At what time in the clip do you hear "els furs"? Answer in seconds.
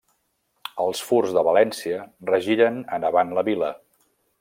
0.85-1.35